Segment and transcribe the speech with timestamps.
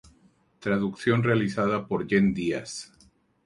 [0.59, 2.91] Traducción realizada por Jenn Díaz.